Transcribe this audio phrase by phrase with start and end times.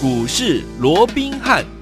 [0.00, 1.77] 股市罗宾汉。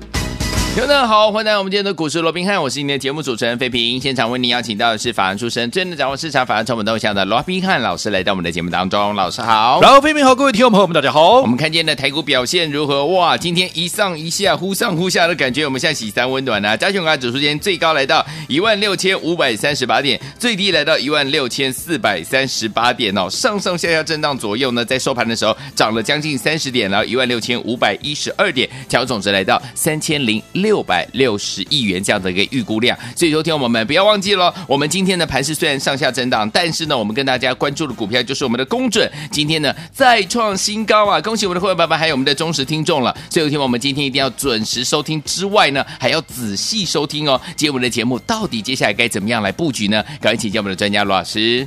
[0.76, 3.98] 听众好，欢迎来到我们今天的股市罗宾汉，我是今天的节目主持人费平。
[3.98, 9.14] 现场为您邀请到的是法案出身、真的掌握市场法案成本动向的罗宾汉老师来到我们的节目当中。
[9.14, 11.40] 老师好，然后费平好，各位听众朋友们大家好。
[11.40, 13.06] 我们看见的台股表现如何？
[13.06, 16.76] 哇，今天一上一下，忽上忽下的感觉，我们像喜三温暖啊！
[16.76, 31.64] 加权股价指数今天最高来到一万六千五百三十八点，最低来到一万六千四百三十八点哦，上上下下震荡左右呢，在收盘的时候涨了将近三十点，然后一万六千五百一十二点，成交总值来到三千零六六百六十。
[31.68, 41.20] 亿元这样的一个预估量，所以说听我们不要忘记了，我们今天的盘势虽然上下震荡，但是呢，我们跟大家关注的股票就是我们的公准，今天呢再创新高啊！
[41.20, 43.14] 恭喜我们的会员爸爸，还有我们的忠实听众了。
[43.28, 47.40] 所以听我们今天一定要准时收听之外呢，还要仔细收听哦。
[47.56, 50.02] 今天我们的节目到底接下来该怎么样来布局呢？
[50.20, 51.66] 赶快请教我们的专家罗老师。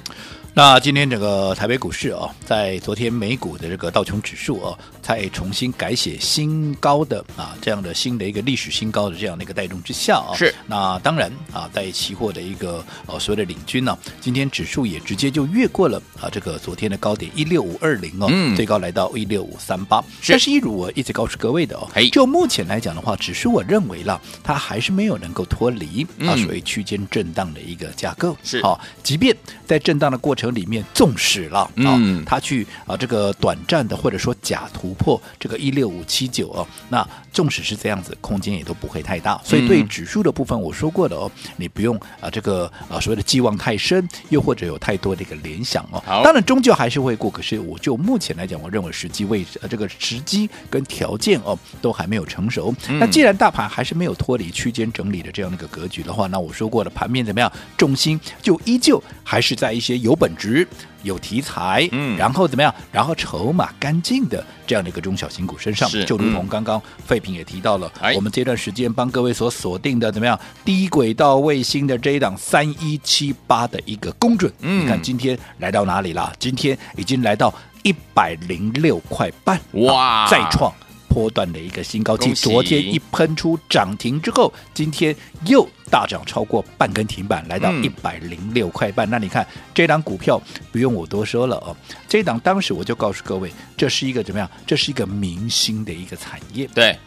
[0.53, 4.77] 那今天这个台北股市啊，在昨天美股的这个道琼指数啊，
[5.09, 10.53] 才重新改写新高的啊这样的新的一个历史新高的这样的一个带动之下啊，是。
[10.67, 19.99] 那当然啊，在期货的一个呃所谓的领军呢，今天指数也直接就越过了啊这个昨天的高点一六五二零哦，嗯，最高来到一六五三八。
[20.27, 28.61] 但是，一如我一直告诉各位的哦，就目前来讲的话，指数我认为了它还是没有能够脱离啊所谓区间震荡的一个架构，是。
[28.61, 30.49] 好，即便在震荡的过程。
[30.49, 39.41] 里面纵使了啊，嗯、他去啊这个短暂的或者说假突破这个一六五七九哦，那纵使是这样子，空间也都不会太大。
[39.43, 46.03] 所以对指数的部分，我说过的哦，你不用啊这个啊所谓的寄望太深，又或者有太多的一个联想哦。
[46.23, 52.75] 当然终究还是会过，可是我就目前来讲，我认为时机位置啊这个时机跟条件哦都还没有成熟。
[52.89, 57.51] 嗯、那既然大盘还是没有脱离区间整理的这样的一个格局的话，那我说过了盘面怎么样？
[57.77, 60.67] 重心就依旧还是在一些有本质。
[61.03, 62.73] 有题材，嗯，然后怎么样？
[62.91, 70.39] 然后筹码干净的这样的一个中小型股身上，是就如同刚刚费平也提到了，嗯、我们这段时间帮各位所锁定的怎么样？
[70.63, 76.31] 低轨道卫星的这一档三一七八的一个公准，嗯，你看今天来到哪里了？
[76.39, 80.73] 今天已经来到一百零六块半，哇，再创。
[81.09, 85.13] 波段的一个新高，继昨天一喷出涨停之后，今天
[85.45, 89.07] 又大涨超过半根停板，来到一百零六块半。
[89.09, 91.75] 嗯、那你看这档股票，不用我多说了哦。
[92.07, 94.49] 这档当时我就告诉各位，这是一个怎么样？
[94.65, 96.65] 这是一个明星的一个产业。
[96.73, 96.97] 对。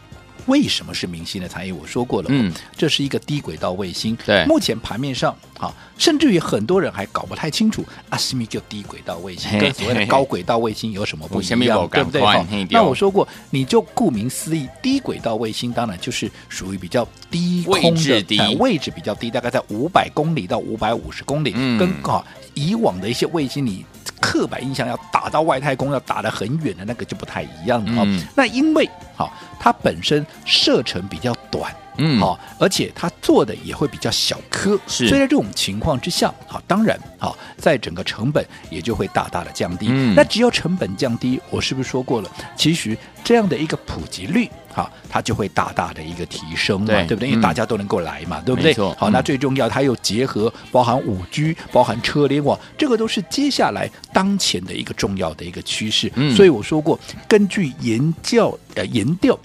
[0.47, 1.73] 为什么是明星的产业？
[1.73, 4.17] 我说过了，嗯，这是一个低轨道卫星。
[4.25, 12.21] 对，目前盘面上，啊，甚至于很多人还搞不太清楚，阿西米就低轨道卫星，跟所谓的高轨道卫星有什么不一样，对不对？
[12.21, 23.85] 好，那我说过，你就顾名思义，低轨道卫星当然就是属于比较低空的位置低，位置比较低，大概在五百公里到五百五十公里，嗯，跟啊以往的一些卫星你。
[24.23, 28.05] 刻板印象要打到外太空，要打得很远的那个就不太一样了。
[28.07, 35.09] 嗯、那因为好、哦，它本身射程比较短，嗯，好、哦，而且它做的也会比较小颗，是。
[35.09, 39.89] 所以在这种情况之下，好、哦，当然好、哦，在整个成本也就会大大的降低。
[39.91, 42.31] 嗯、那只要成本降低，我是不是说过了？
[42.57, 44.49] 其实这样的一个普及率。
[44.75, 47.29] 好，它就会大大的一个提升嘛，对，对不对？
[47.29, 48.75] 因为大家都能够来嘛，嗯、对不对？
[48.97, 56.11] 好，那最重要，它又结合包含五 G，包含车联网，这个都是接下来当前的一个重要的一个趋势。
[56.15, 56.99] 嗯、所以我说过，
[57.29, 59.39] 根据研教呃研调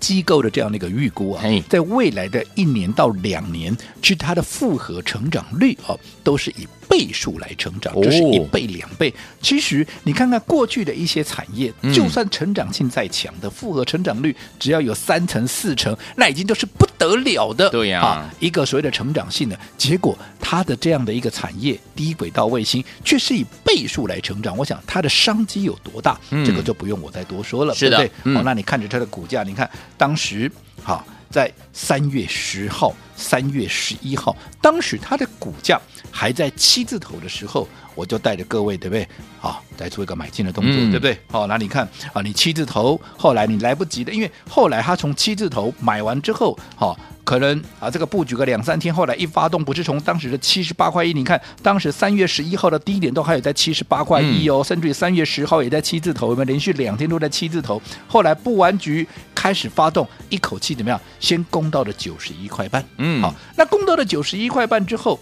[0.00, 6.66] 机构的这样的一个预估啊，在未来的一年到两年，其实它的复合成长率啊，都是以。
[6.88, 9.12] 倍数来成长，这是一倍两倍。
[9.42, 17.68] 其实你看看过去的一些产业，就算成长性再强的复合成长率，只要有三成四成，那已经都是不得了的。
[17.70, 24.56] 对呀，啊，一个所谓的成长性的结果，它的这样的一个产业低轨道卫星却是以倍数来成长。
[24.56, 28.34] 我想它的商机有多大，这个就不用我再多说了，对不对？
[28.34, 30.50] 好，那你看着它的股价，你看当时
[30.82, 31.06] 好。
[31.30, 35.78] 在三月十号、三月十一号，当时它的股价
[36.12, 39.06] 还在七字头的时候，我就带着各位，对不对？
[39.40, 41.18] 好，再做一个买进的动作，嗯、对不对？
[41.28, 46.96] 好，那你看啊，你七字头，后来你来不及的，因为后来他从七字头买完之后，好。
[47.28, 57.82] 可能啊，这个布局个两三天，后来一发动，不是从当时的七十八块一，你看当时三月十一号的低点都还有在七十八块一哦，嗯、甚至于三月十号也在七字头，我们连续两天都在七字头。
[58.06, 60.98] 后来布完局开始发动，一口气怎么样？
[61.20, 65.18] 先攻到了九十一块半，嗯，好，那攻到了九十一块半之后。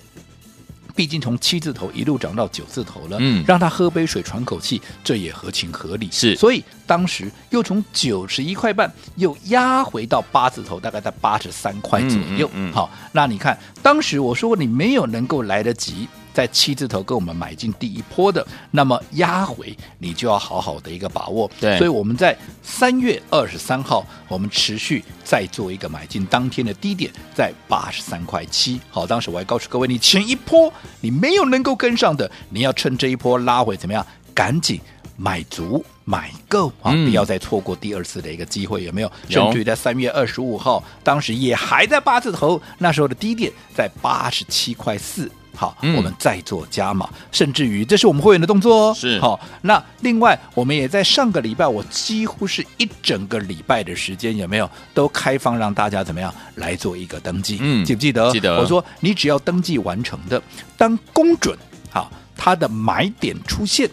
[0.94, 6.08] 毕竟从七字头一路涨到九字头了，嗯，让他喝杯水喘口气，这也合情合理。
[6.10, 12.48] 是，所以当时又从九十一块半又压回到八字头，大概在八十三块左右。
[12.54, 16.08] 嗯，嗯，嗯，好，那你看当时我说过，你没有能够来得及。
[16.36, 21.50] 在七字头跟我们买进第一波的，那么压回你就要好好的一个把握。
[21.58, 28.78] 对，所以我们在三月二十三号，我们持续再做一个买进，当天的低点在八十三块七。
[28.90, 34.06] 好，当时我还告诉各位，你前一波你没有能够跟上的，你要趁这一波拉回怎么样？
[34.34, 34.78] 赶紧
[35.16, 36.92] 买足买够啊！
[36.92, 39.10] 不要再错过第二次的一个机会，有没有？
[39.28, 45.30] 有甚至于在三月二十五号，当时也还在八字头，那时候的低点在八十七块四。
[45.56, 48.94] 好，嗯、我们再做加码，甚至于这是我们会员的动作哦。
[48.94, 57.58] 是好，那另外我们也在上个礼拜，我几乎是一整个礼拜的时间，有没有都开放让大家怎么样来做一个登记？
[57.60, 58.30] 嗯，记不记得？
[58.30, 58.60] 记得。
[58.60, 60.40] 我说你只要登记完成的，
[60.76, 61.56] 当公准
[61.90, 63.90] 好，它的买点出现。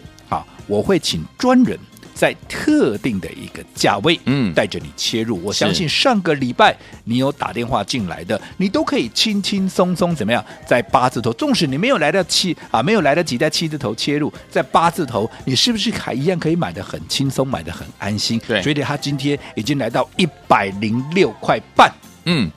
[0.66, 1.78] 我会请专人
[2.24, 5.38] 在特定的一个价位，嗯，带着你切入。
[5.44, 6.74] 我相信上个礼拜
[7.04, 18.40] 你有打电话进来的，你都可以轻轻松松怎么样，在八字头，纵使你没有来得七啊，没有来得及在七字头切入，在八字头，你是不是还一样可以买的很轻松，买的很安心？
[18.48, 21.92] 对，所以他今天已经来到一百零六块半，
[22.24, 22.50] 嗯，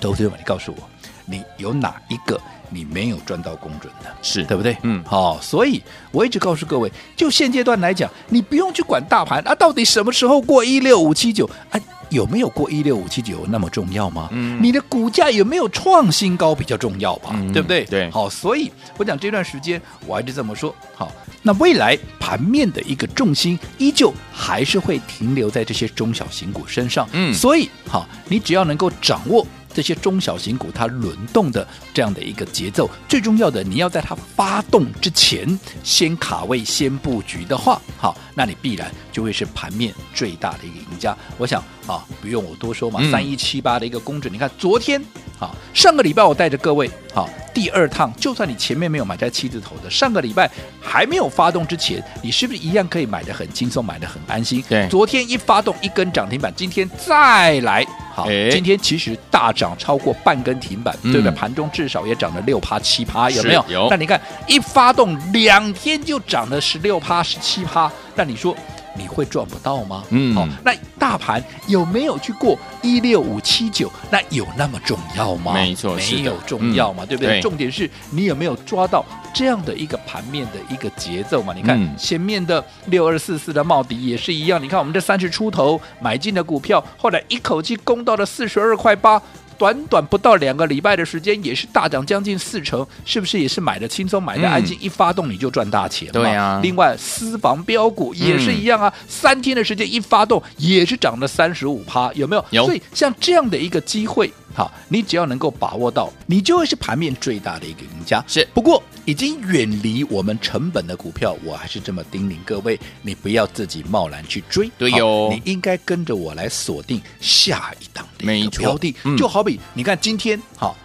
[0.00, 0.88] 投资者，你告诉我，
[1.26, 2.40] 你有哪一个？
[2.72, 4.76] 你没有赚到公准的，是对不对？
[4.82, 11.78] 嗯，好，所以我一直告诉各位，就现阶段来讲，你不用去管大盘啊，到底什么时候过一六五七九啊？
[12.10, 14.28] 有没有过一六五七九那么重要吗？
[14.32, 17.30] 嗯，你的股价有没有创新高比较重要吧？
[17.32, 17.86] 嗯，对不对？
[17.86, 20.74] 对，好，所以我讲这段时间我还是这么说。
[20.94, 21.10] 好，
[21.40, 27.08] 那未来盘面的一个重心依旧还是会停留在这些中小型股身上。
[27.12, 29.46] 嗯，所以好，你只要能够掌握。
[29.72, 41.16] 这些中小型股它轮动的这样的一个节奏，最重要的，你要在它发动之前先卡位、先布局的话，好，那你必然就会是盘面最大的一个赢家。
[41.38, 45.02] 我想啊，不用我多说嘛，三一七八的一个公准，你看昨天
[45.38, 54.62] 啊，上个礼拜我带着各位好，第二趟，就算你前面没有买在七字头的，上个礼拜还没有发动之前，你是不是一样可以买的很轻松，买的很安心？
[54.68, 57.86] 对，昨天一发动一根涨停板，今天再来。
[58.14, 61.30] 好，今天其实大涨超过半根停板，对不对？
[61.32, 63.64] 盘中至少也涨了六趴七趴，有没有？
[63.68, 63.88] 有。
[63.90, 68.56] 那你看，一发动两天就涨了十六趴十七趴，那你说？
[68.94, 70.04] 你会赚不到吗？
[70.10, 73.90] 嗯，好，那大盘有没有去过一六五七九？
[74.10, 75.54] 那有那么重要吗？
[75.54, 77.40] 没错，没有重要嘛，对不对？
[77.40, 81.54] 重点是你有没有抓到这样的一个盘面的一个节奏嘛？
[81.54, 89.18] 你看前面的六二四四的茂迪也是一样，你看我们这三十出头买进的股票，后来一口气攻到了四十二块八。
[89.58, 94.76] 短短不到两个礼拜的时间，也是大涨将近四成，是不是也是买的轻松，买的安心？
[94.80, 96.10] 一发动你就赚大钱。
[96.12, 96.60] 对啊。
[96.62, 102.44] 另外，私房标股也是一样啊，嗯、三天的时间一发动也是涨了三十五趴，有没有？
[102.50, 102.64] 有。
[102.66, 104.32] 所以像这样的一个机会。
[104.54, 108.22] 好，你只要能够把握到，你就会是盘面最大的一个赢家。
[108.28, 114.70] 是，不过已经远离我们成本的股票，我还是这么叮咛各位，你不要自己贸然去追。
[114.78, 118.94] 对哦，你应该跟着我来锁定下一档的一个标的。
[119.04, 120.76] 嗯、就好比你看今天，好。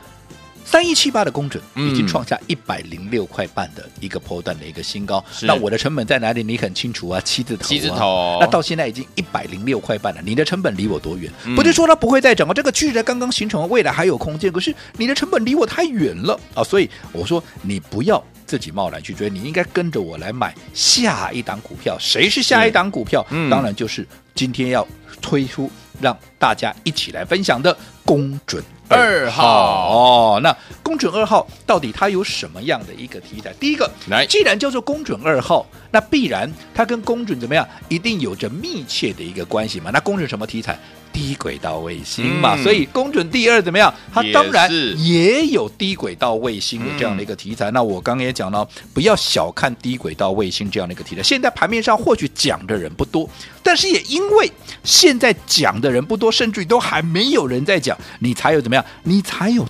[0.69, 5.23] 三一七八的公准已经创下一百零六块半的一个波段的一个新高。
[5.43, 6.43] 那我的成本在哪里？
[6.43, 7.67] 你很清楚啊，七字头、啊。
[7.69, 8.37] 七字头。
[8.41, 11.31] 那到现在已经一百零六块半了，你的成本离我多远？
[11.45, 14.51] 嗯、不是说它不会再涨吗，这个趋势刚刚形成，未来还有空间。
[14.51, 21.95] 可是你的成本离我太远了啊，所以我说你不要自己贸然去追，你应该跟着我来买下一档股票。
[21.97, 23.25] 谁是下一档股票？
[23.29, 24.05] 嗯、当然就是
[24.35, 24.85] 今天要
[25.21, 25.71] 推出
[26.01, 28.61] 让大家一起来分享的公准。
[28.89, 33.53] 二号哦，那公准二号到底它有什么样的一个题材？
[33.59, 37.67] 第一个，来，既然叫做公准二号，那必然它跟公准怎么样？
[37.89, 39.91] 一定有着密切的一个关系嘛。
[39.91, 40.77] 那公准什么题材？
[41.17, 43.91] 低轨道卫星嘛，嗯、所以公准第二怎么样？
[44.13, 44.69] 它当然
[45.03, 47.71] 也有低轨道卫星的这样的一个题材。
[47.71, 51.23] 嗯、那我刚刚也讲了，不要小看低轨道卫星这样的一个题材。
[51.23, 53.27] 现在盘面上或许讲的人不多，
[53.63, 54.51] 但是也因为
[54.83, 58.85] 现在讲的人不多，甚至于都还没有人在讲，你才有怎么样？
[59.01, 59.66] 你才有大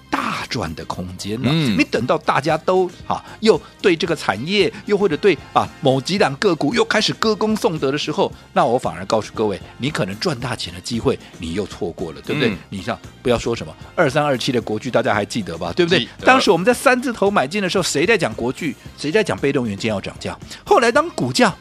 [0.49, 1.49] 赚的空间呢。
[1.51, 11.17] 嗯、你等到大家都啊，又对这个产业，又或者对啊某几档个股又开始歌功颂德的时候，那我反而告诉各位，你可能赚大钱的机会。
[11.39, 12.49] 你又错过了，对不对？
[12.49, 15.71] 嗯、你像不要说什么二三二七的国巨，大家还记得吧？
[15.73, 16.07] 对不对？
[16.23, 18.75] 当时我们在三字头买进的时候，谁在讲国巨？
[18.97, 20.37] 谁在讲被动元件要涨价？
[20.65, 21.53] 后来当股价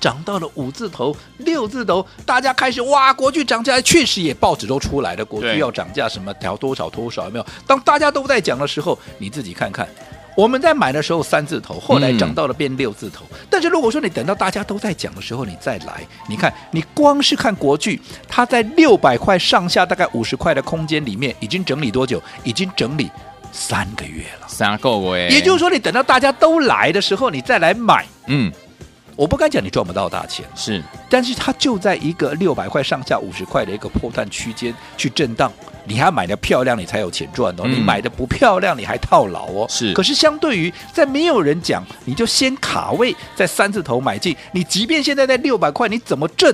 [0.00, 7.46] 涨到了五字头、六字头，大家开始哇，国巨涨价，确实也报纸都出来了，国巨要涨价，什么调多少多少，有没有？
[7.66, 9.86] 当大家都在讲的时候，你自己看看。
[10.36, 13.26] 我们在买的时候三字头，后来涨到了变六字头。
[13.32, 22.22] 嗯、但是如果说你等到大家都在讲的时候，你再来，你看你光是看国剧，它在六百块上下大概五十块的空间里面，已经整理多久？
[22.44, 23.10] 已经整理
[23.52, 24.88] 三个月了，三个
[25.18, 25.28] 月。
[25.28, 28.50] 也就是说，你等到大家都来的时候，你再来买，嗯。
[29.20, 35.52] 我不敢讲你赚不到大钱，是，但是它就在一个六百块上下五十块的一个破蛋区间去震荡，
[35.84, 37.64] 你还买的漂亮，你才有钱赚哦。
[37.66, 39.66] 嗯、你买的不漂亮，你还套牢哦。
[39.68, 46.50] 是，可是相对于在没有人讲，你就先卡位在三字头买进，你即便现在在六百块，你怎么挣，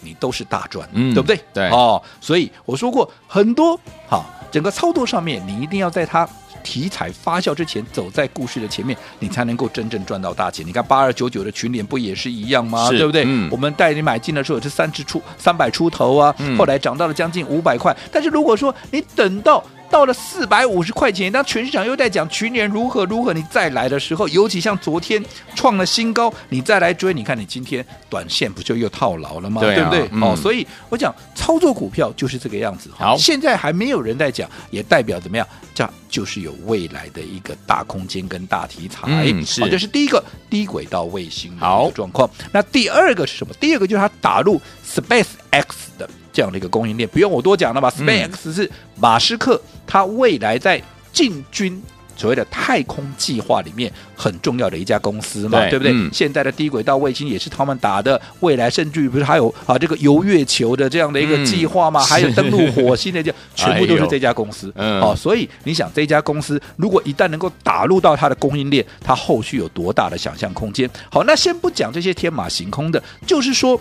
[0.00, 1.38] 你都是大赚，嗯，对不对？
[1.52, 3.78] 对哦，所以我说过很多，
[4.08, 6.26] 好，整个操作上面你一定要在它。
[6.62, 10.66] 题材发酵之前，走在故事的前面，你才能够真正赚到大钱。
[10.66, 12.88] 你看八二九九的群联不也是一样吗？
[12.90, 13.24] 对不对？
[13.26, 17.96] 嗯、我们带你买进的时候是三十出三百出头啊，嗯、后来涨到了将近五百块。
[18.12, 25.22] 但是如果说你等到到了四百五十块钱，当全市场又在讲去年如何如何，你再来的时候，尤其像昨天
[25.54, 29.60] 创了新高，你再来追，你看你今天短线不就又套牢了吗？
[29.60, 30.08] 对，啊、对不对？
[30.12, 32.88] 嗯、哦，所以我讲操作股票就是这个样子。
[32.96, 35.46] 好，现在还没有人在讲，也代表怎么样？
[35.74, 39.02] 这就是有未来的一个大空间跟大题材。
[39.06, 39.60] 嗯，是。
[39.60, 42.28] 好，这是第一个低轨道卫星的一个状况。
[42.52, 43.52] 那第二个是什么？
[43.58, 46.08] 第二个就是它打入 Space X 的。
[46.40, 50.82] 这样的一个供应链，不用我多讲了吧？SpaceX 是马斯克他未来在
[51.12, 51.82] 进军
[52.16, 55.92] 所谓的太空计划里面很重要的一家公司嘛，对，对不对？
[55.92, 62.00] 嗯、现在的低轨道卫星也是他们打的，未来甚至于不是还有啊这个游月球的这样的一个计划嘛？
[62.00, 64.72] 嗯、还有登陆火星的这， 全部都是这家公司。
[64.76, 70.88] 嗯，哦，所以你想这家公司如果一旦能够打入到它的供应链，它后续有多大的想象空间？
[71.10, 73.78] 好，那先不讲这些天马行空的，就是说。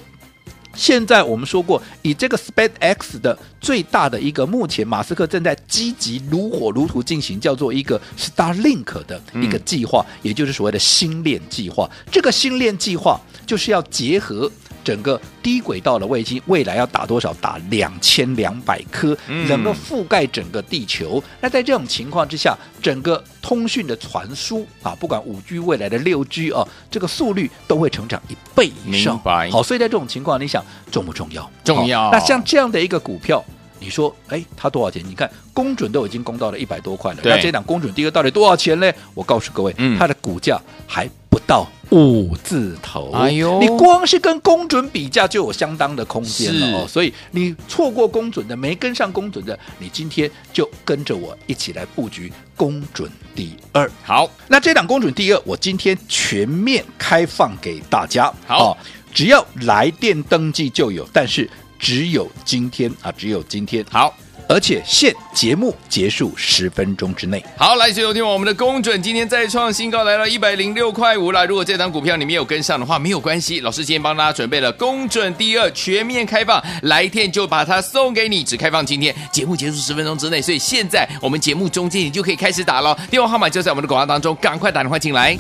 [0.75, 11.89] 现在我们说过，以这个 SpaceX 的最大的一个，目前马斯克正在积极如火如荼进行，叫做一个 Starlink 的一个计划，也就是所谓的星链计划。
[12.11, 14.49] 这个星链计划就是要结合。
[14.89, 17.31] 整个低轨道的卫星未来要打多少？
[17.35, 19.15] 打两千两百颗，
[19.47, 21.23] 能够覆盖整个地球。
[21.23, 29.21] 嗯、那在这种情况之下，整个通讯的传输啊，不管五 G 未来的六 G 啊，这个速率都会成长一倍以上。
[29.51, 31.47] 好，所以在这种情况，你想重不重要？
[31.63, 32.09] 重要。
[32.11, 33.45] 那像这样的一个股票，
[33.79, 35.03] 你说，哎，它多少钱？
[35.07, 37.21] 你看，公准都已经攻到了一百多块了。
[37.21, 38.91] 对那这档公准第一个到底多少钱呢？
[39.13, 41.67] 我告诉各位，嗯、它的股价还不到。
[41.91, 53.89] 五字头，哎呦，你光是跟公准比价就有相当的空间了哦，所以你错过公准的，没跟上公准的，你今天就跟着我一起来布局公准第二。
[54.03, 58.77] 好，那这档公准第二，我今天全面开放给大家，好、哦，
[59.13, 64.15] 只要来电登记就有，但是只有今天啊，只有今天，好。
[64.49, 67.41] 而且限节目结束十分钟之内。
[67.55, 71.45] 好，来，所有听我们的公准今天再创新高，来到一百零六块五了。
[71.45, 80.41] 如果这档股票你没有跟上的话，没有关系，老师今天帮大家准备了公准第二全面开放，来电就把它送给你，只开放今天节目结束十分钟之内。
[80.41, 85.37] 所以现在我们节目中间你就可以开始打了，电话号码就在我们的广告当中，赶快打电话进来。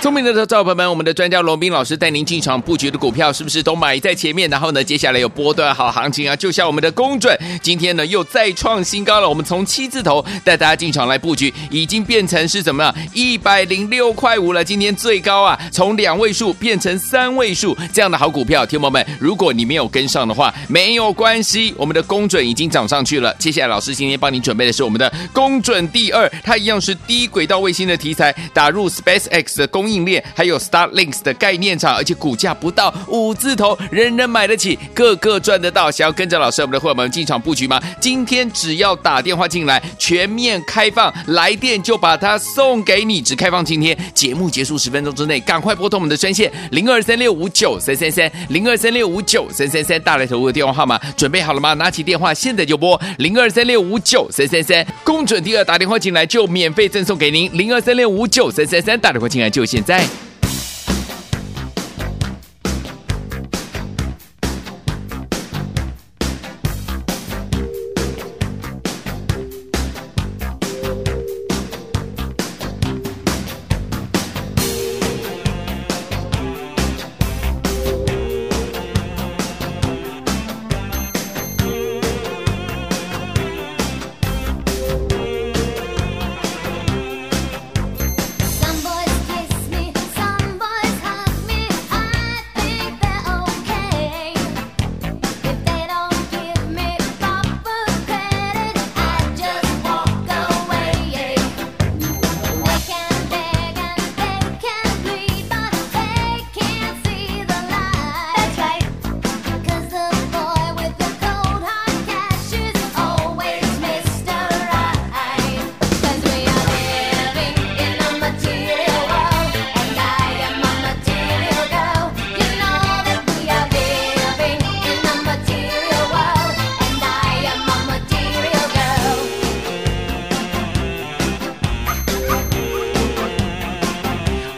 [0.00, 4.48] 聪明的投资者朋友们，我们的专家龙斌老师带您进场布局的股票，是不是都买在前面？
[4.48, 6.34] 然后呢，接下来有波段好行情啊！
[6.34, 9.28] 就像我们的公准，今天呢又再创新高了。
[9.28, 12.94] 我们从七字头带大家进场来布局，已经变成是怎么样？
[13.12, 14.64] 一百零六块五了。
[14.64, 23.34] 今天最高啊，从两位数变成三位数，这样的好股票，听友们，如果你没有跟上的话，没有关系，我们的公准已经涨上去了。
[23.34, 30.00] 接下来，老师今天帮你准备的是我们的公准第二，它一样是低轨道卫星的题材，打入 SpaceX 的公应。
[30.04, 35.90] 链还有 Star Links 的概念厂，而且股价不到五字头，人人买得起，个个赚得到。
[35.90, 37.78] 想要跟着老师我们的伙伴们进场布局吗？
[38.00, 43.20] 今天只要打电话进来，全面开放，来电就把它送给你。
[43.20, 51.74] 只开放今天，节目结束十分钟之内，赶快拨通我们的专线零二三六五九三三三零二三六五九三三三，大来投入的电话号码准备好了吗？
[51.74, 60.29] 拿起电话，现在就拨零二三六五九三三三，公准第二，打电话进来就免费赠送给您零二三六五九三三三，打电话进来就现在。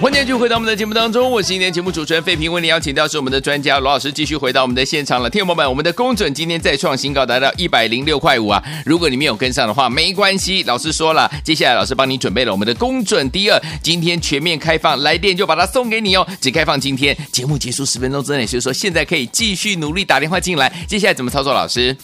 [0.02, 0.34] 欢迎继续。
[0.34, 5.30] 回到我们的节目当中，我是今天节目主持人费平，为你邀请到是我们的专家罗老师，继续回到我们的现场了。
[5.30, 8.60] 听众朋友们，我们的公准今天再创新高，达到一百零六块五啊！
[8.84, 20.84] 如果你没有跟上的话，没关系，老师说了，接下来老师帮你准备了我们的公准第二，今天全面开放，来电就把它送给你哦，只开放今天，节目结束十分钟之内，所以说现在可以继续努力打电话进来。
[20.88, 21.96] 接下来怎么操作，老师？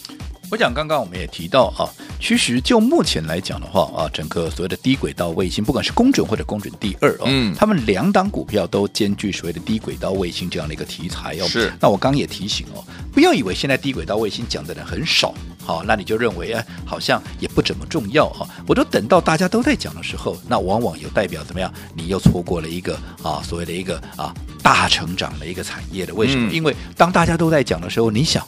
[0.51, 1.87] 我讲刚刚我们也提到啊。
[2.21, 11.47] 其实就目前来讲的话啊，整个所谓的低轨道卫星，不管是公准或者公准第二哦，嗯，他们两档股票都兼具所谓的低轨道卫星这样的一个题材哦。
[11.47, 11.71] 是。
[11.79, 18.45] 那我刚也提醒哦，不要以为现在低轨道卫星讲的人很少，好，那你就认为哎，好像也不怎么重要哈。
[18.67, 21.71] 我都等到大家都在讲的时候，那往往有代表怎么样？
[21.95, 26.13] 你又错过了一个啊，所谓的一个啊大成长的一个产业的。
[26.13, 26.49] 为什么？
[26.49, 28.45] 嗯，因为当大家都在讲的时候，你想，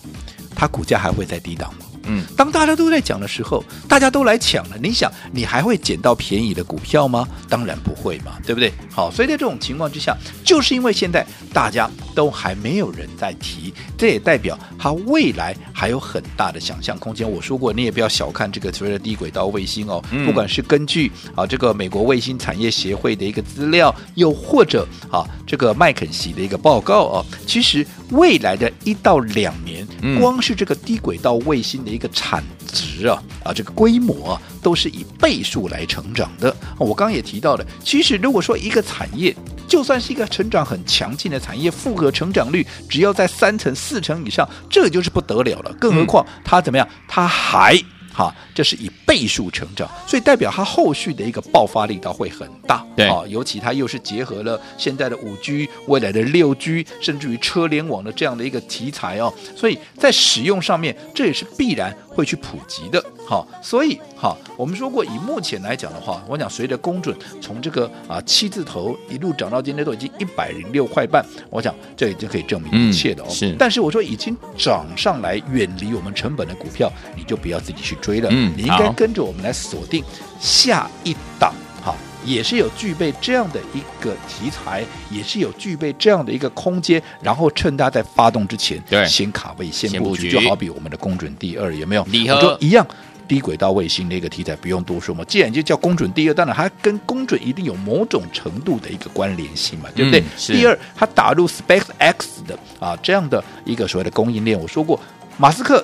[0.53, 1.85] 它股价还会在低档吗？
[2.11, 7.25] 嗯，当大家都在讲的时候，大家都来抢了，你想，你还会捡到便宜的股票吗？
[7.47, 8.73] 当然不会嘛，对不对？
[8.91, 10.13] 好，所以在这种情况之下，
[10.43, 17.29] 就是因为现在大家都还没有人在提，这也代表它未来还有很大的想象空间。
[17.29, 29.87] 我说过，你也不要小看这个所谓的低轨道卫星哦，不管是根据啊这个美国卫星产业协会的一个资料，又或者啊这个麦肯锡的一个报告哦，其实未来的一到两年，
[30.19, 31.91] 光是这个低轨道卫星的。
[31.91, 32.41] 一个产
[32.71, 36.55] 值啊啊，这个规模啊，都是以倍数来成长的。
[36.77, 39.35] 我刚刚也提到了，其实如果说一个产业，
[39.71, 45.73] 就算是一个成长很强劲的产业，复合成长率只要在三成、四成以上，这就是不得了了。
[45.79, 47.81] 更何况它怎么样，它还。
[48.11, 52.85] 好，这是以倍数成长，所以代表它后续的一个爆发力道会很大。
[52.95, 63.03] 对，啊，尤其它又是结合了现在的五 G、未来的六 G，甚至于车联网的这样的一个题材哦，所以在使用上面，这也是必然会去普及的。
[63.25, 73.27] 好，所以好，我们说过，以目前来讲的话，我讲随着公准从这个啊七字头一路涨到今天都已经一百零六块半，我想这已经可以证明一切的哦。
[73.29, 78.29] 嗯、是，但是我说已经涨上来，远离我们成本的股票，你就不要自己去追了。
[78.31, 80.03] 嗯，你应该跟着我们来锁定
[80.39, 92.03] 下一档，好，也是有具备这样的一个题材，也是有具备这样的一个空间，然后趁它在发动之前，对，先卡位先布局，就好比我们的公准第二有没有？
[92.05, 92.85] 礼盒一样。
[93.27, 100.19] 低轨道卫星的一个题材不用多说嘛，既然就叫公准第二，当然它跟公准一定有某种程度的一个关联性嘛，对不对？
[100.19, 104.99] 嗯、第二，它打入 SpaceX 的啊这样的一个所谓的供应链，我说过，
[105.37, 105.81] 马斯克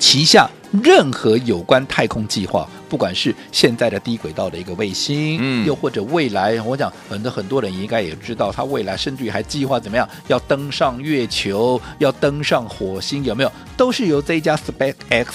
[0.00, 0.50] 旗下
[0.82, 13.52] 任何有关太空计划，不管是现在的低轨道的一个卫星，嗯，又或者未来，我讲很多很多人应该也知道，他未来甚至于还计划怎么样要登上月球，要登上火星，有没有？
[13.76, 15.26] 都是由这一家 SpaceX。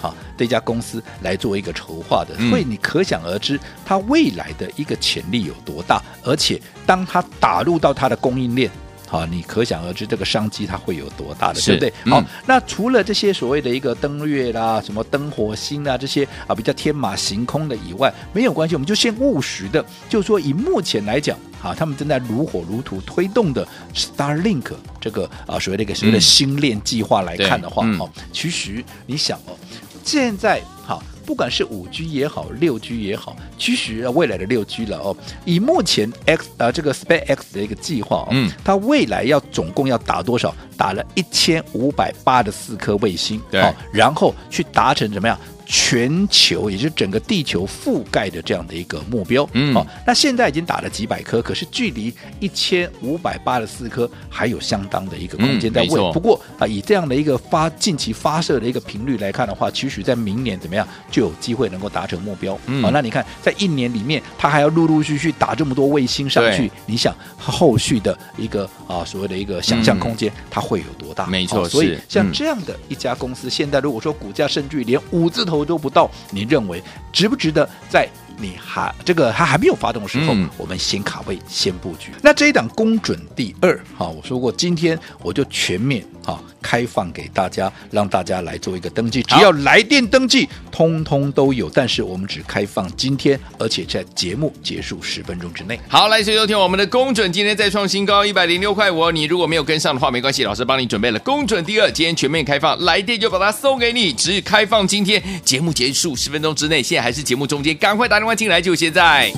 [0.00, 6.00] 啊，这家公司来做一个筹划的，所以你可想而知，它未来的一个潜力有多大。
[6.22, 8.70] 而且，当它打入到它的供应链，
[9.08, 11.92] 好，你可想而知这个商机它会有多大的，对不对？
[12.12, 29.56] 好，那除了这些所谓的一个登月啦、什么登火星啊这些啊比较天马行空的以外，没有关系，我们就先务实的，就是说以目前来讲，啊，他们正在如火如荼推动的 Starlink 这个啊所谓的一个所谓的星链计划来看的话，哦，其实你想哦。
[30.04, 35.14] 现在好，不管是五 G 也好，六 G 也好，其实未来的六 G 了哦，
[35.44, 40.56] 以目前 X 啊这个 SpaceX 的一个计划哦，嗯，它未来要总共要打多少？
[40.74, 43.60] 打了一千五百八十四颗卫星，对，
[43.92, 45.38] 然后去达成怎么样？
[45.70, 56.02] 全球，也就是整个地球覆盖的这样的一个目标，嗯，好，那现在已经打了几百颗，可是距离一千五百八十四颗还有相当的一个空间在问。
[56.02, 62.58] 嗯、不过啊，以这样的一个发近期发射的一个频率来看的话，其实在明年怎么样就有机会能够达成目标。
[62.64, 71.26] 嗯，好，那你看在一年里面，它还要陆陆续续打这么多卫星上去，你想后续的一个啊所谓的一个想象空间，它会有多大？
[71.26, 75.57] 没错，所以像这样的一家公司，现在如果说股价甚至于连五字头。
[75.64, 78.08] 都不到，你认为值不值得在
[78.40, 82.10] 你还这个它还没有发动的时候，嗯、我们先卡位先布局？
[82.22, 91.70] 那这一档公准第二，哈，我说过今天我就全面哈开放给大家，让大家来做一个登记，只要来电登记，通通都有。
[91.70, 95.78] 但是我们只开放今天，而且在节目结束十分钟之内。
[95.88, 99.10] 好，来，所以有听我们的公准今天再创新高一百零六块五。
[99.10, 106.82] 你如果没有跟上的话，没关系，老师帮你准备了公准第二，今天全面开放，来电就把它送给你，只开放今天，节目结束十分钟之内。
[106.82, 109.32] 现在还是节目中间，赶快打电话进来，就现在。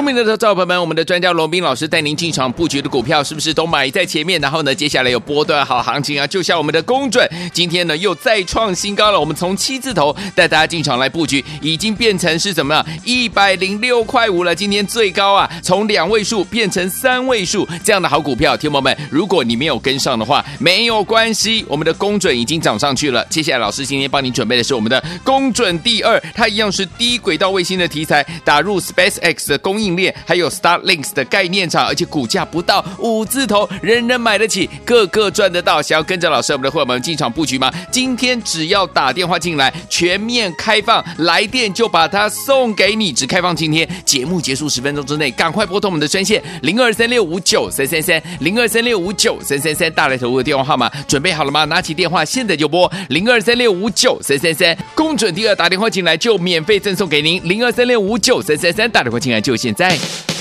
[0.00, 4.40] 聪明的投资者朋友们，我们的专家罗宾老师带您进场布局的股票，是不是都买在前面？
[4.40, 6.26] 然后呢，接下来有波段好行情啊！
[6.26, 9.20] 就像我们的公准，今天呢又再创新高了。
[9.20, 12.86] 我们从七字头带大家进场来布局，已经变成是什么样？
[13.04, 14.54] 一百零六块五了。
[14.54, 23.22] 今天最高啊，从两位数变成三位数，这样的好股票，听友们，如果你没有跟上的话，没有关系，我们的公准已经涨上去了。
[23.28, 29.78] 接下来，老师今天帮你准备的是我们的公准第二，它一样是低轨道卫星的题材，打入 SpaceX 的公。
[29.80, 35.80] 应链还有 Starlinks 的概念厂，而且股价不到五字头，人人买得起，个个赚得到。
[35.80, 37.72] 想要跟着老师我们的伙伴们进场布局吗？
[37.90, 43.12] 今天只要打电话进来，全面开放，来电就把它送给你。
[43.12, 51.64] 只开放今天，节目结束十分钟之内，赶快拨通我们的专线零二三六五九三三三零二三六五九三三三大来投顾的电话号码，准备好了吗？
[51.64, 59.70] 拿起电话，现在就拨零二三六五九三三三，公准第二打电话进来就免费赠送给您零二三六五九三三三大电话进来就现。
[59.80, 60.39] 在。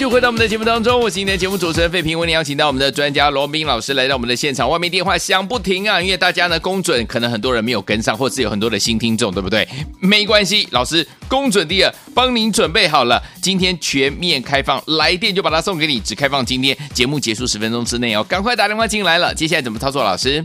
[0.00, 9.68] 就回到我们的节目当中，我是今天的节目主持人费平，为您邀请到我们的专家罗宾老师来到我们的现场，外面电话响不停啊，因为大家呢公准，可能很多人没有跟上，或是有很多的新听众，对不对？
[9.98, 20.42] 没关系，老师公准第二，帮您准备好了，今天全面开放，来电就把它送给你，只开放今天，节目结束十分钟之内哦，赶快打电话进来了，接下来怎么操作，老师？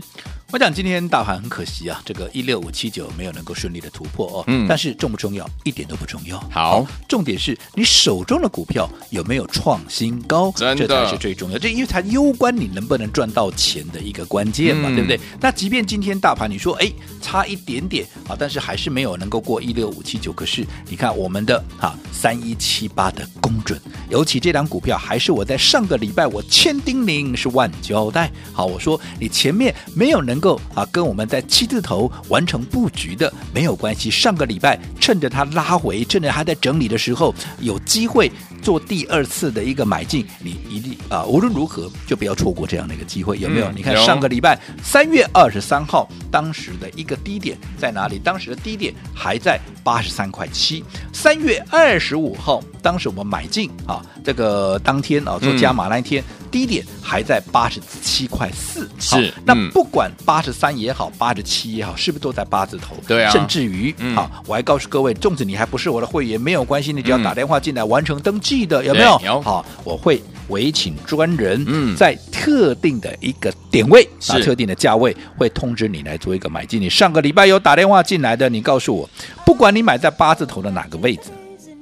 [0.52, 4.44] 我讲今天大盘很可惜啊，这个一六五七九没有能够顺利的突破哦。
[4.46, 5.44] 嗯，但是重不重要？
[5.64, 6.38] 一点都不重要。
[6.52, 11.58] 好，重点是你手中的股票有没有创新高，这才是最重要。
[11.58, 15.18] 这因为它攸关你能不能赚到钱的一个关键嘛，嗯、对不对？
[15.40, 16.88] 那即便今天大盘你说哎
[17.20, 20.32] 差一点点啊，但是还是没有能够过一六五七九。
[20.32, 28.30] 可是你看我们的哈三一七八的公准，尤其这档股票还是我在上个礼拜我千叮咛是万交代。
[28.52, 30.35] 好，我说你前面没有能。
[30.36, 34.10] 能够啊，跟我们在七字头完成布局的没有关系。
[34.10, 38.30] 上个礼拜趁着它拉回，趁着它在整理的时候，有机会
[38.66, 43.66] 做第二次的一个买进，你一定啊，无论如何就不要错过这样的一个机会，有没有？
[43.66, 48.18] 嗯、你看上个礼拜三月二十三号，当时的一个低点在哪里？
[48.18, 50.82] 当时的低点还在八十三块七。
[51.12, 56.20] 三月二十五号，当时我们买进啊，这个当天啊做加码那一天。
[56.20, 62.96] 嗯低点还在八十七块四，是那不管八十三也好，八十七也好，是不是都在八字头？
[63.06, 69.20] 对啊，甚至于，好，我还告诉各位，粽子你还不是我的会员，没有关系，你只要打电话进来完成登记的，有没有？
[69.24, 76.80] 有，好，我会委请专人，嗯，在特定的一个点位啊，特定的价位会通知你来做一个买进。
[76.80, 79.10] 你上个礼拜有打电话进来的，你告诉我，
[79.44, 81.30] 不管你买在八字头的哪个位置。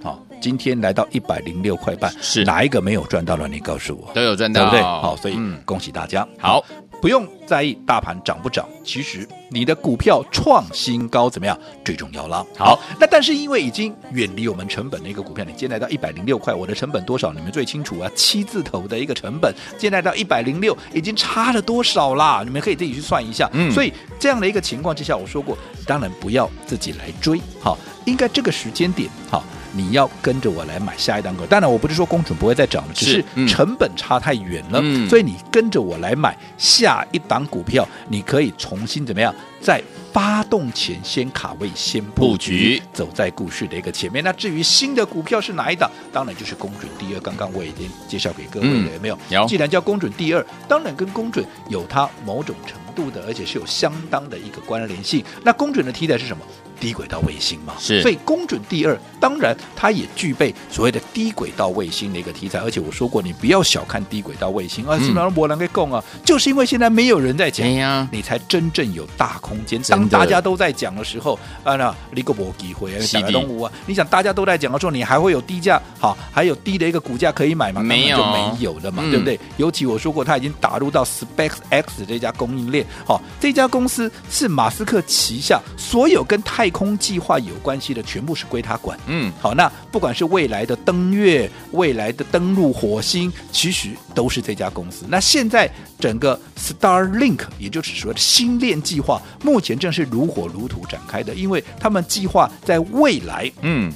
[0.03, 3.49] 好今天来到一百零六块半，是哪一个没有赚到了？
[3.49, 4.83] 你告诉我，都有赚到，对不对？
[4.83, 6.21] 好，所以恭喜大家。
[6.23, 6.65] 嗯、好，
[7.05, 12.43] 不用在意大盘涨不涨，其实你的股票创新高怎么样最重要了。
[12.57, 17.31] 好，那但是因为已经远离我们成本的一个股票，你今天来到一百零六块，我的成本多少？
[17.35, 22.41] 你们最清楚啊，七字头的一个成本，今天来到一百零六，已经差了多少啦？
[22.43, 23.51] 你们可以自己去算一下。
[23.53, 27.39] 嗯，所以这样的一个情况之下，我说过，当然不要自己来追。
[27.61, 29.45] 好，应该这个时间点，好。
[29.75, 39.83] 你要跟着我来买下一档股，当然我不是说公准不会再涨了，只是成本差太远了，嗯、所以你跟着我来买下一档股票，你可以重新怎么样，在
[40.13, 44.23] 发动前先卡位、先布局，走在故事的一个前面。
[44.23, 47.21] 那至于新的股票是哪一档，当然就是公准第二。
[47.21, 49.19] 刚刚我已经介绍给各位了，有没有？
[49.31, 49.45] 有。
[49.47, 52.85] 既然叫公准第二，当然跟公准有它某种程度。
[52.95, 55.21] 度的，而且是有相当的一个关联性。
[55.43, 56.45] 那公准的题材是什么？
[56.85, 62.59] 低轨道卫星嘛，是，所以公准第二，当然它也具备所谓的低轨道卫星的一个题材。
[62.59, 64.85] 而且我说过，你不要小看低轨道卫星。
[64.87, 69.81] 啊，什么波兰给供啊，就是因为现在没有人在讲，呀，你才真正有大空间。
[69.89, 77.83] 当大家都在讲的时候，啊，那你个波机会，打个动物啊，你想大家都在讲的时候，你还会有低价好，还有低的一个股价可以买吗？
[77.83, 79.41] 没有，就没有了嘛，对不对？
[79.57, 87.55] 尤其我说过，他已经打入到 SpaceX 这家供应链，好，这家公司是马斯克旗下所有跟太空计划有。
[87.65, 95.07] 关系的全部是归他管，嗯，好，那不管是未来的登月、未来的登陆火星，其实都是这家公司。
[95.09, 95.67] 那现在
[95.99, 103.91] 整个 Starlink，也就是说的星链计划，目前正是如火如荼展开的，因为他们计划在未来，嗯，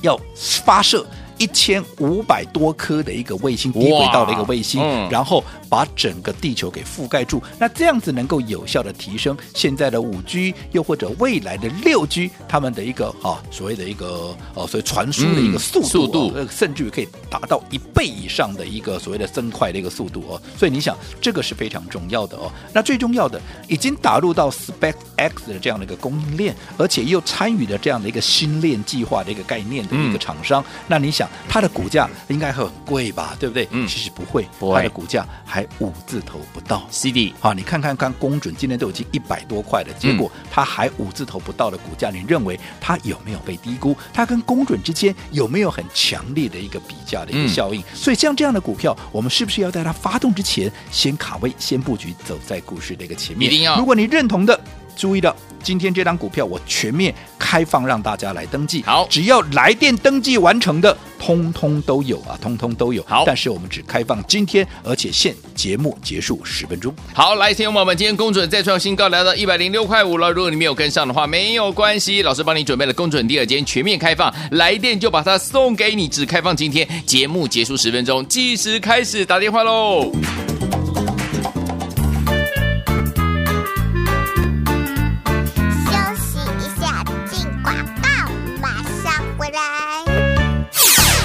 [0.00, 0.18] 要
[0.64, 1.06] 发射
[1.40, 5.42] 一千五百多颗的一个卫星，低轨道的一个卫星，嗯、然后。
[5.70, 20.42] 把整个地球给覆盖住，那这样子能够有效的提升现在的五 G，又或者未来的六 G，他们的一个啊所谓的一个呃所谓传输的一个速度，速度，甚至于可以达到一倍以上的一个所谓的增快的一个速度哦。
[20.58, 22.50] 所以你想，这个是非常重要的哦。
[22.72, 33.36] 那最重要的，已经打入到 SpaceX 的这样的一个供应链，而且又参与了这样的一个星链计划的一个概念的一个厂商，嗯、那你想，它的股价应该很贵吧？
[33.40, 33.66] 对不对？
[33.70, 35.66] 嗯，其实不会，不会，它的股价还。
[35.80, 43.96] 五字头不到，CD 好，你看看看，公准今天都已经一百多块了，结果它还五字头不到的股价，你认为它有没有被低估？
[44.12, 47.82] 它跟公准之间有没有很强烈的一个比价的一个效应？
[47.94, 53.50] 所以像这样的股票，我们是不是要在它发动之前先卡位、先布局，走在股市的一个前面？
[53.50, 53.78] 一定要。
[53.78, 54.60] 如果你认同的，
[54.94, 60.96] 注意了，今天这张股票我全面开放让大家来登记，好，只要来电登记完成的。
[61.22, 63.04] 通通都有啊，通通都有。
[63.06, 66.94] 好，但是我们只开放今天，而且限节目结束十分钟。
[67.12, 70.32] 好，来，听众朋友们，今天公准再创新高，来到一百零六块五了。
[70.32, 80.10] 如果你没有跟上的话，没有关系，老师帮你准备了公准第二间全面开放，来电就把它送给你，只开放今天，节目结束十分钟，计时开始，打电话喽。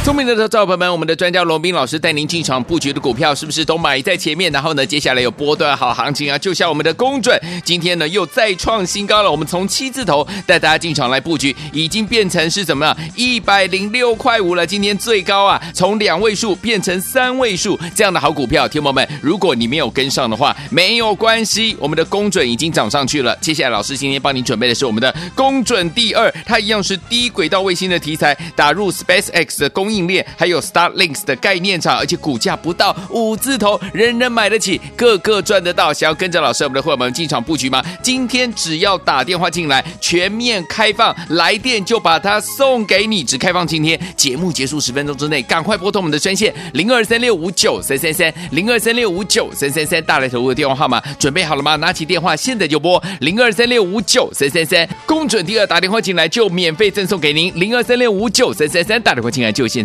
[0.06, 4.52] 聪明的小伙伴们，我们的专家罗宾老师带您进场布局的股票，是不是都买在前面？
[4.52, 6.38] 然后呢，接下来有波段好行情啊！
[6.38, 9.32] 就像我们的公准，今天呢又再创新高了。
[9.32, 12.96] 我们从七字头带大家进场来布局，已经变成是怎么样？
[13.16, 14.64] 一百零六块五了。
[14.64, 23.36] 今天最高啊，从两位数变成三位数，这样的好股票，听友们，如果你没有跟上的话，没有关系，我们的公准已经涨上去了。
[23.38, 29.95] 接下来，老师今天帮你准备的是我们的公准第二，它一样是低轨道卫星的题材，打入 SpaceX 的供应。
[29.96, 35.94] 应链还有 Star Links 的概念厂，而且股价不到五字头，人人买得起，个个赚得到。
[35.94, 37.84] 想要跟着老师我们的伙伴们进场布局吗？
[38.04, 43.24] 今天只要打电话进来，全面开放，来电就把它送给你。
[43.24, 51.76] 只开放今天，节目结束十分钟之内，赶快拨通我们的专线零二三六五九三三三零二三六五九三三三大来投入的电话号码，准备好了吗？
[51.78, 59.85] 拿起电话，现在就拨零二三六五九三三三，公准第二打电话进来就免费赠送给您零二三六五九三三三打电话进来就现